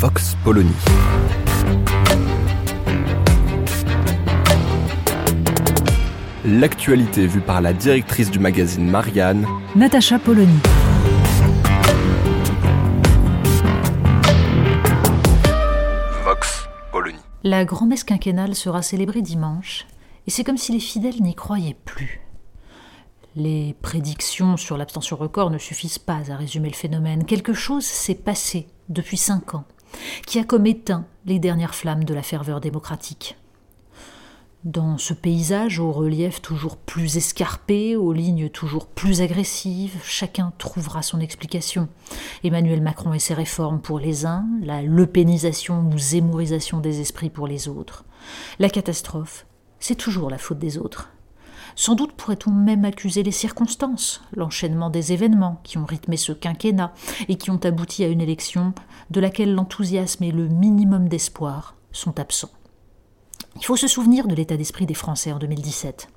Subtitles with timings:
[0.00, 0.70] Vox Polony.
[6.44, 10.56] L'actualité vue par la directrice du magazine Marianne, Natacha Polony.
[16.22, 17.18] Vox Polony.
[17.42, 19.84] La grand-messe quinquennale sera célébrée dimanche,
[20.28, 22.20] et c'est comme si les fidèles n'y croyaient plus.
[23.34, 27.24] Les prédictions sur l'abstention record ne suffisent pas à résumer le phénomène.
[27.24, 29.64] Quelque chose s'est passé depuis cinq ans,
[30.26, 33.36] qui a comme éteint les dernières flammes de la ferveur démocratique.
[34.64, 41.02] Dans ce paysage au relief toujours plus escarpé, aux lignes toujours plus agressives, chacun trouvera
[41.02, 41.88] son explication.
[42.42, 47.46] Emmanuel Macron et ses réformes pour les uns, la lepénisation ou zémorisation des esprits pour
[47.46, 48.04] les autres.
[48.58, 49.46] La catastrophe,
[49.78, 51.10] c'est toujours la faute des autres.
[51.80, 56.92] Sans doute pourrait-on même accuser les circonstances, l'enchaînement des événements qui ont rythmé ce quinquennat
[57.28, 58.74] et qui ont abouti à une élection
[59.10, 62.50] de laquelle l'enthousiasme et le minimum d'espoir sont absents.
[63.54, 66.08] Il faut se souvenir de l'état d'esprit des Français en 2017.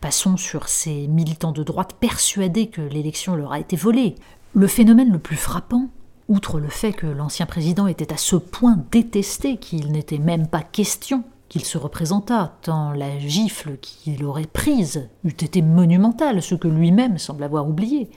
[0.00, 4.16] Passons sur ces militants de droite persuadés que l'élection leur a été volée.
[4.54, 5.88] Le phénomène le plus frappant,
[6.26, 10.62] outre le fait que l'ancien président était à ce point détesté qu'il n'était même pas
[10.62, 16.68] question qu'il se représentât, tant la gifle qu'il aurait prise eût été monumentale, ce que
[16.68, 18.10] lui-même semble avoir oublié.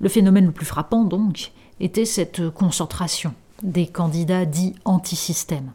[0.00, 5.72] Le phénomène le plus frappant, donc, était cette concentration des candidats dits anti-système.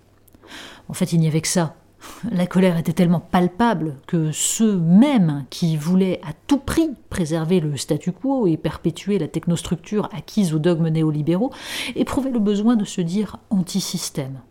[0.90, 1.76] En fait, il n'y avait que ça.
[2.32, 7.78] La colère était tellement palpable que ceux mêmes qui voulaient à tout prix préserver le
[7.78, 11.52] statu quo et perpétuer la technostructure acquise aux dogmes néolibéraux
[11.96, 14.42] éprouvaient le besoin de se dire anti-système.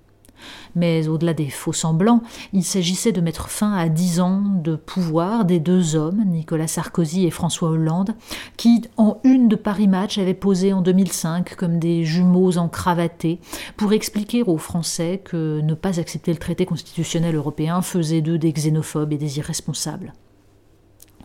[0.75, 2.22] Mais au-delà des faux semblants,
[2.53, 7.26] il s'agissait de mettre fin à dix ans de pouvoir des deux hommes, Nicolas Sarkozy
[7.26, 8.14] et François Hollande,
[8.56, 13.41] qui, en une de Paris Match, avaient posé en 2005 comme des jumeaux encravatés
[13.76, 18.52] pour expliquer aux Français que ne pas accepter le traité constitutionnel européen faisait d'eux des
[18.52, 20.12] xénophobes et des irresponsables.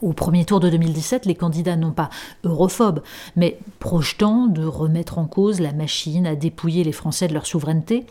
[0.02, 2.10] Au premier tour de 2017, les candidats non pas
[2.44, 3.02] europhobes,
[3.36, 8.06] mais projetant de remettre en cause la machine à dépouiller les Français de leur souveraineté,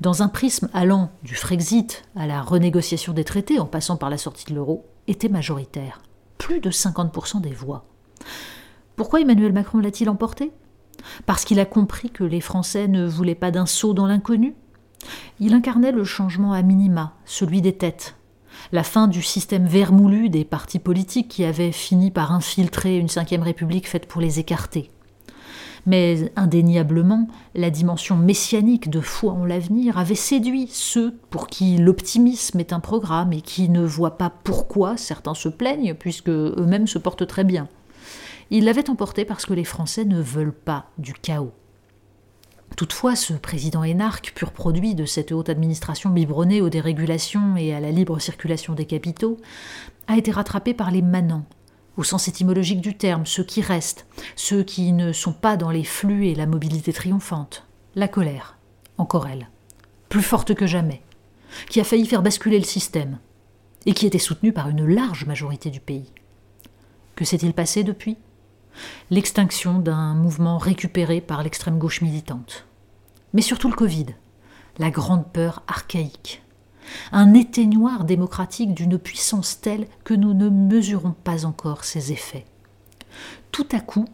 [0.00, 4.18] dans un prisme allant du Frexit à la renégociation des traités en passant par la
[4.18, 6.00] sortie de l'euro, étaient majoritaires.
[6.38, 7.86] Plus de 50% des voix.
[8.94, 10.52] Pourquoi Emmanuel Macron l'a-t-il emporté?
[11.26, 14.54] Parce qu'il a compris que les Français ne voulaient pas d'un saut dans l'inconnu?
[15.40, 18.14] Il incarnait le changement à minima, celui des têtes,
[18.70, 23.42] la fin du système vermoulu des partis politiques qui avaient fini par infiltrer une cinquième
[23.42, 24.90] république faite pour les écarter.
[25.84, 32.60] Mais indéniablement, la dimension messianique de foi en l'avenir avait séduit ceux pour qui l'optimisme
[32.60, 36.98] est un programme et qui ne voient pas pourquoi certains se plaignent puisque eux-mêmes se
[36.98, 37.68] portent très bien.
[38.50, 41.52] Il l'avait emporté parce que les Français ne veulent pas du chaos.
[42.76, 47.80] Toutefois, ce président énarque, pur produit de cette haute administration biberonnée aux dérégulations et à
[47.80, 49.38] la libre circulation des capitaux,
[50.06, 51.46] a été rattrapé par les manants,
[51.96, 54.06] au sens étymologique du terme, ceux qui restent,
[54.36, 57.66] ceux qui ne sont pas dans les flux et la mobilité triomphante.
[57.94, 58.56] La colère,
[58.96, 59.48] encore elle,
[60.08, 61.02] plus forte que jamais,
[61.68, 63.18] qui a failli faire basculer le système,
[63.84, 66.10] et qui était soutenue par une large majorité du pays.
[67.16, 68.16] Que s'est-il passé depuis?
[69.10, 72.66] L'extinction d'un mouvement récupéré par l'extrême gauche militante.
[73.32, 74.06] Mais surtout le Covid,
[74.78, 76.42] la grande peur archaïque,
[77.12, 82.44] un éteignoir démocratique d'une puissance telle que nous ne mesurons pas encore ses effets.
[83.50, 84.06] Tout à coup,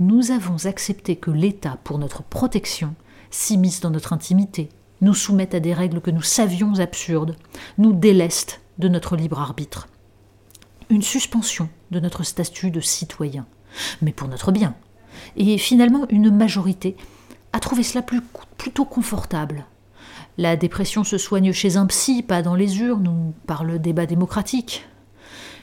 [0.00, 2.94] nous avons accepté que l'État, pour notre protection,
[3.30, 4.68] s'immisce dans notre intimité,
[5.00, 7.36] nous soumette à des règles que nous savions absurdes,
[7.76, 9.88] nous déleste de notre libre arbitre.
[10.90, 13.46] Une suspension de notre statut de citoyen
[14.02, 14.74] mais pour notre bien.
[15.36, 16.96] Et finalement, une majorité
[17.52, 18.04] a trouvé cela
[18.56, 19.64] plutôt confortable.
[20.36, 24.06] La dépression se soigne chez un psy, pas dans les urnes ou par le débat
[24.06, 24.86] démocratique.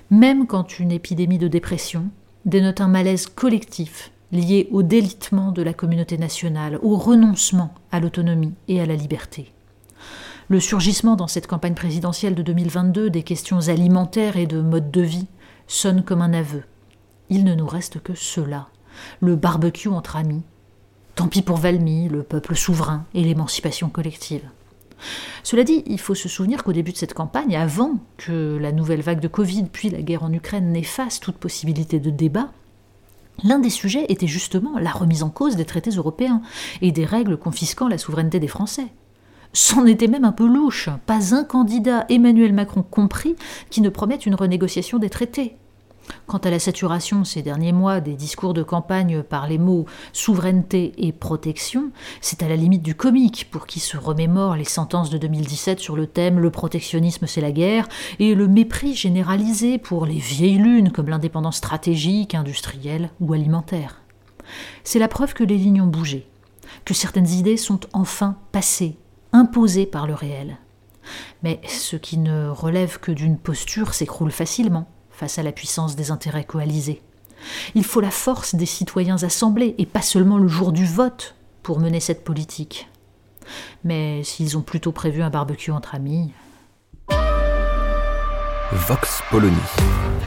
[0.09, 2.09] Même quand une épidémie de dépression
[2.45, 8.53] dénote un malaise collectif lié au délitement de la communauté nationale, au renoncement à l'autonomie
[8.68, 9.53] et à la liberté.
[10.50, 15.01] Le surgissement dans cette campagne présidentielle de 2022 des questions alimentaires et de mode de
[15.01, 15.27] vie
[15.68, 16.63] sonne comme un aveu
[17.30, 18.68] il ne nous reste que cela.
[19.19, 20.44] le barbecue entre amis.
[21.16, 24.50] Tant pis pour Valmy, le peuple souverain et l'émancipation collective.
[25.44, 29.01] Cela dit, il faut se souvenir qu'au début de cette campagne, avant que la nouvelle
[29.01, 32.51] vague de Covid puis la guerre en Ukraine n'efface toute possibilité de débat,
[33.44, 36.42] L'un des sujets était justement la remise en cause des traités européens
[36.81, 38.88] et des règles confisquant la souveraineté des Français.
[39.51, 43.36] C'en était même un peu louche, pas un candidat, Emmanuel Macron compris,
[43.69, 45.57] qui ne promette une renégociation des traités.
[46.28, 50.94] Quant à la saturation ces derniers mois des discours de campagne par les mots souveraineté
[50.98, 51.92] et protection,
[52.22, 55.96] c'est à la limite du comique pour qui se remémore les sentences de 2017 sur
[55.96, 57.88] le thème Le protectionnisme c'est la guerre
[58.19, 64.02] et le mépris généralisé pour les vieilles lunes comme l'indépendance stratégique, industrielle ou alimentaire.
[64.84, 66.28] C'est la preuve que les lignes ont bougé,
[66.86, 68.98] que certaines idées sont enfin passées,
[69.34, 70.57] imposées par le réel.
[71.44, 76.12] Mais ce qui ne relève que d'une posture s'écroule facilement face à la puissance des
[76.12, 77.01] intérêts coalisés.
[77.73, 81.79] Il faut la force des citoyens assemblés, et pas seulement le jour du vote, pour
[81.79, 82.88] mener cette politique.
[83.83, 86.31] Mais s'ils ont plutôt prévu un barbecue entre amis.
[88.71, 89.56] Vox Polony.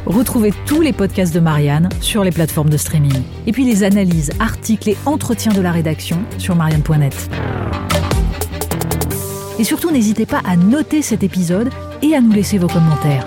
[0.06, 3.23] Retrouvez tous les podcasts de Marianne sur les plateformes de streaming.
[3.46, 7.29] Et puis les analyses, articles et entretiens de la rédaction sur marianne.net.
[9.58, 11.70] Et surtout, n'hésitez pas à noter cet épisode
[12.00, 13.26] et à nous laisser vos commentaires.